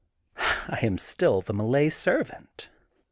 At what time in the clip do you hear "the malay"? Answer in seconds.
1.41-1.89